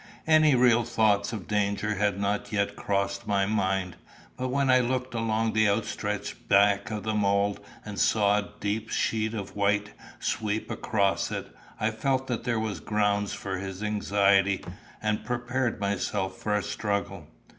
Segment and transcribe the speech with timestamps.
[0.25, 3.97] Any real thought of danger had not yet crossed my mind.
[4.35, 8.87] But when I looked along the outstretched back of the mole, and saw a dim
[8.87, 14.65] sheet of white sweep across it, I felt that there was ground for his anxiety,
[15.03, 17.27] and prepared myself for a struggle.